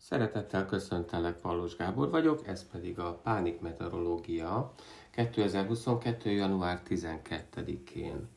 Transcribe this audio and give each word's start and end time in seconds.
Szeretettel 0.00 0.66
köszöntelek, 0.66 1.40
Pallos 1.40 1.76
Gábor 1.76 2.10
vagyok, 2.10 2.46
ez 2.46 2.70
pedig 2.70 2.98
a 2.98 3.20
Pánik 3.22 3.60
Meteorológia 3.60 4.72
2022. 5.10 6.30
január 6.30 6.82
12-én. 6.88 8.28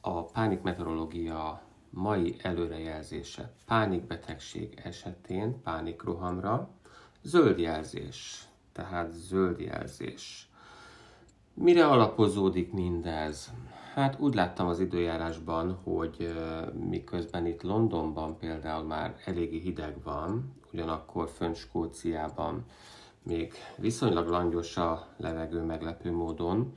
A 0.00 0.24
Pánik 0.24 0.62
Meteorológia 0.62 1.62
mai 1.90 2.36
előrejelzése 2.42 3.52
pánikbetegség 3.66 4.80
esetén 4.84 5.62
pánikrohamra 5.62 6.70
zöld 7.22 7.58
jelzés, 7.58 8.48
tehát 8.72 9.12
zöld 9.12 9.60
jelzés. 9.60 10.50
Mire 11.54 11.86
alapozódik 11.86 12.72
mindez? 12.72 13.52
Hát 13.98 14.20
úgy 14.20 14.34
láttam 14.34 14.66
az 14.66 14.80
időjárásban, 14.80 15.78
hogy 15.84 16.34
miközben 16.88 17.46
itt 17.46 17.62
Londonban 17.62 18.36
például 18.38 18.84
már 18.84 19.16
eléggé 19.24 19.58
hideg 19.58 20.02
van, 20.04 20.54
ugyanakkor 20.72 21.28
fönn 21.28 21.52
Skóciában 21.52 22.64
még 23.22 23.52
viszonylag 23.76 24.28
langyos 24.28 24.76
a 24.76 25.06
levegő 25.16 25.62
meglepő 25.62 26.12
módon, 26.12 26.72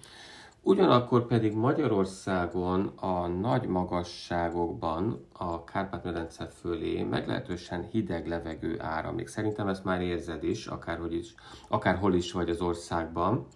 Ugyanakkor 0.63 1.27
pedig 1.27 1.53
Magyarországon 1.53 2.93
a 2.95 3.27
nagy 3.27 3.67
magasságokban 3.67 5.27
a 5.33 5.63
Kárpát-medence 5.63 6.47
fölé 6.47 7.03
meglehetősen 7.03 7.87
hideg 7.91 8.27
levegő 8.27 8.81
áramlik. 8.81 9.27
Szerintem 9.27 9.67
ezt 9.67 9.83
már 9.83 10.01
érzed 10.01 10.43
is, 10.43 10.67
akárhogy 10.67 11.13
is, 11.13 11.35
akárhol 11.67 12.13
is 12.13 12.31
vagy 12.31 12.49
az 12.49 12.61
országban. 12.61 13.47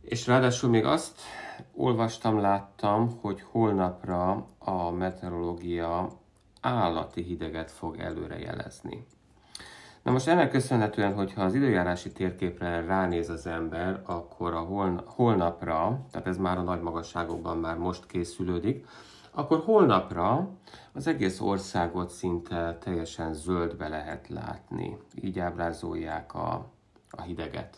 És 0.00 0.26
ráadásul 0.26 0.70
még 0.70 0.84
azt 0.84 1.20
olvastam, 1.74 2.40
láttam, 2.40 3.18
hogy 3.20 3.44
holnapra 3.50 4.46
a 4.58 4.90
meteorológia 4.90 6.08
állati 6.60 7.22
hideget 7.22 7.70
fog 7.70 7.98
előrejelezni. 7.98 9.06
Na 10.02 10.10
most 10.10 10.28
ennek 10.28 10.50
köszönhetően, 10.50 11.14
hogyha 11.14 11.42
az 11.42 11.54
időjárási 11.54 12.12
térképre 12.12 12.84
ránéz 12.84 13.28
az 13.28 13.46
ember, 13.46 14.02
akkor 14.06 14.54
a 14.54 14.60
hol, 14.60 15.04
holnapra, 15.06 16.00
tehát 16.10 16.26
ez 16.26 16.36
már 16.36 16.58
a 16.58 16.62
nagy 16.62 16.80
magasságokban 16.80 17.58
már 17.58 17.76
most 17.76 18.06
készülődik, 18.06 18.86
akkor 19.30 19.62
holnapra 19.64 20.48
az 20.92 21.06
egész 21.06 21.40
országot 21.40 22.10
szinte 22.10 22.78
teljesen 22.80 23.32
zöldbe 23.32 23.88
lehet 23.88 24.28
látni. 24.28 24.96
Így 25.14 25.38
ábrázolják 25.38 26.34
a, 26.34 26.66
a 27.10 27.22
hideget. 27.22 27.76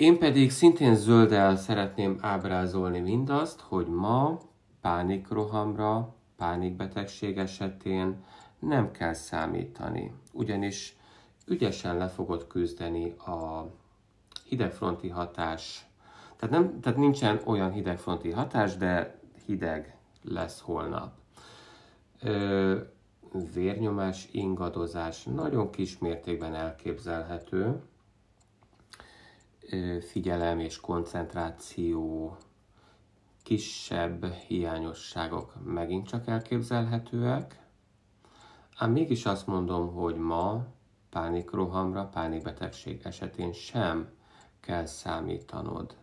Én 0.00 0.18
pedig 0.18 0.50
szintén 0.50 0.94
zölddel 0.94 1.56
szeretném 1.56 2.18
ábrázolni 2.20 2.98
mindazt, 2.98 3.60
hogy 3.60 3.86
ma 3.86 4.38
pánikrohamra, 4.80 6.14
pánikbetegség 6.36 7.38
esetén 7.38 8.24
nem 8.58 8.90
kell 8.90 9.12
számítani, 9.12 10.12
ugyanis 10.32 10.96
ügyesen 11.46 11.96
le 11.96 12.08
fogod 12.08 12.46
küzdeni 12.46 13.10
a 13.10 13.66
hidegfronti 14.44 15.08
hatás. 15.08 15.86
Tehát, 16.36 16.54
nem, 16.54 16.80
tehát 16.80 16.98
nincsen 16.98 17.40
olyan 17.44 17.72
hidegfronti 17.72 18.30
hatás, 18.30 18.76
de 18.76 19.18
hideg 19.46 19.96
lesz 20.22 20.60
holnap. 20.60 21.12
Ö, 22.22 22.78
vérnyomás, 23.54 24.28
ingadozás 24.30 25.24
nagyon 25.24 25.70
kis 25.70 25.98
mértékben 25.98 26.54
elképzelhető, 26.54 27.82
figyelem 30.00 30.58
és 30.58 30.80
koncentráció, 30.80 32.36
kisebb 33.42 34.32
hiányosságok 34.32 35.54
megint 35.64 36.06
csak 36.06 36.26
elképzelhetőek. 36.26 37.66
Ám 38.76 38.92
mégis 38.92 39.26
azt 39.26 39.46
mondom, 39.46 39.94
hogy 39.94 40.16
ma 40.16 40.66
pánikrohamra, 41.10 42.04
pánikbetegség 42.04 43.00
esetén 43.04 43.52
sem 43.52 44.10
kell 44.60 44.86
számítanod. 44.86 45.96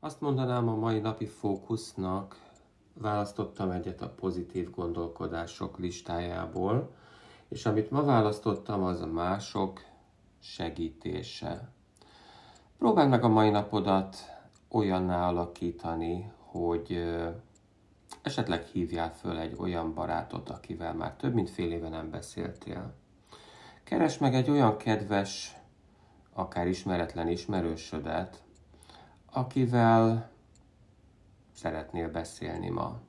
Azt 0.00 0.20
mondanám 0.20 0.68
a 0.68 0.74
mai 0.74 0.98
napi 0.98 1.26
fókusznak, 1.26 2.50
választottam 2.94 3.70
egyet 3.70 4.02
a 4.02 4.08
pozitív 4.08 4.70
gondolkodások 4.70 5.78
listájából, 5.78 6.94
és 7.48 7.66
amit 7.66 7.90
ma 7.90 8.04
választottam, 8.04 8.82
az 8.84 9.00
a 9.00 9.06
mások 9.06 9.80
segítése. 10.42 11.72
Próbáld 12.78 13.08
meg 13.08 13.24
a 13.24 13.28
mai 13.28 13.50
napodat 13.50 14.16
olyanná 14.68 15.28
alakítani, 15.28 16.32
hogy 16.36 17.04
esetleg 18.22 18.64
hívjál 18.64 19.14
föl 19.14 19.38
egy 19.38 19.56
olyan 19.58 19.94
barátot, 19.94 20.48
akivel 20.48 20.94
már 20.94 21.16
több 21.16 21.34
mint 21.34 21.50
fél 21.50 21.72
éve 21.72 21.88
nem 21.88 22.10
beszéltél. 22.10 22.94
Keres 23.84 24.18
meg 24.18 24.34
egy 24.34 24.50
olyan 24.50 24.76
kedves, 24.76 25.56
akár 26.32 26.66
ismeretlen 26.66 27.28
ismerősödet, 27.28 28.42
akivel 29.32 30.30
szeretnél 31.52 32.10
beszélni 32.10 32.68
ma. 32.68 33.00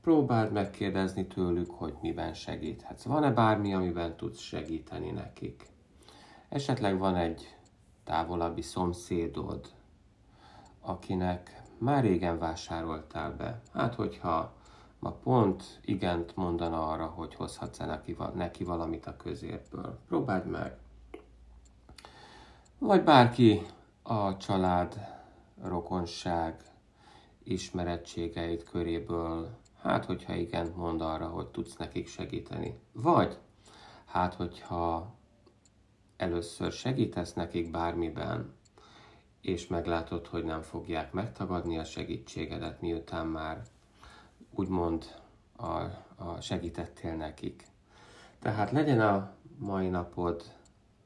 Próbáld 0.00 0.52
megkérdezni 0.52 1.26
tőlük, 1.26 1.70
hogy 1.70 1.94
miben 2.00 2.34
segíthetsz. 2.34 3.04
Van-e 3.04 3.30
bármi, 3.30 3.74
amiben 3.74 4.16
tudsz 4.16 4.40
segíteni 4.40 5.10
nekik? 5.10 5.70
Esetleg 6.52 6.98
van 6.98 7.16
egy 7.16 7.56
távolabbi 8.04 8.62
szomszédod, 8.62 9.68
akinek 10.80 11.62
már 11.78 12.02
régen 12.02 12.38
vásároltál 12.38 13.36
be. 13.36 13.60
Hát, 13.72 13.94
hogyha 13.94 14.52
ma 14.98 15.10
pont 15.10 15.80
igent 15.84 16.36
mondana 16.36 16.88
arra, 16.88 17.06
hogy 17.06 17.34
hozhatsz 17.34 17.80
-e 17.80 17.86
neki, 17.86 18.16
neki 18.34 18.64
valamit 18.64 19.06
a 19.06 19.16
közértből. 19.16 19.98
Próbáld 20.06 20.46
meg. 20.46 20.76
Vagy 22.78 23.04
bárki 23.04 23.62
a 24.02 24.36
család, 24.36 25.06
rokonság, 25.62 26.62
ismerettségeit 27.42 28.62
köréből, 28.62 29.48
hát 29.82 30.04
hogyha 30.04 30.34
igent 30.34 30.76
mond 30.76 31.00
arra, 31.00 31.26
hogy 31.26 31.46
tudsz 31.46 31.76
nekik 31.76 32.06
segíteni. 32.06 32.80
Vagy 32.92 33.38
hát 34.04 34.34
hogyha 34.34 35.20
először 36.22 36.72
segítesz 36.72 37.32
nekik 37.32 37.70
bármiben, 37.70 38.52
és 39.40 39.66
meglátod, 39.66 40.26
hogy 40.26 40.44
nem 40.44 40.62
fogják 40.62 41.12
megtagadni 41.12 41.78
a 41.78 41.84
segítségedet, 41.84 42.80
miután 42.80 43.26
már 43.26 43.62
úgymond 44.50 45.04
a, 45.56 45.66
a 46.16 46.40
segítettél 46.40 47.14
nekik. 47.14 47.64
Tehát 48.38 48.70
legyen 48.70 49.00
a 49.00 49.34
mai 49.58 49.88
napod 49.88 50.42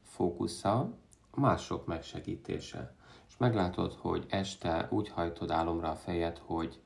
fókusza 0.02 0.90
mások 1.34 1.86
megsegítése. 1.86 2.94
És 3.28 3.36
meglátod, 3.36 3.92
hogy 3.92 4.26
este 4.28 4.88
úgy 4.90 5.08
hajtod 5.08 5.50
álomra 5.50 5.90
a 5.90 5.94
fejed, 5.94 6.38
hogy 6.38 6.80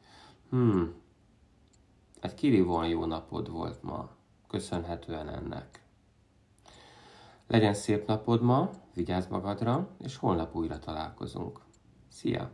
hmm, 0.51 0.95
egy 2.21 2.35
kirívóan 2.35 2.89
jó 2.89 3.05
napod 3.05 3.51
volt 3.51 3.83
ma, 3.83 4.11
köszönhetően 4.49 5.29
ennek. 5.29 5.81
Legyen 7.51 7.75
szép 7.75 8.07
napod 8.07 8.43
ma, 8.43 8.71
vigyázz 8.95 9.27
magadra, 9.27 9.89
és 9.99 10.17
holnap 10.17 10.57
újra 10.57 10.79
találkozunk. 10.79 11.61
Szia! 12.09 12.51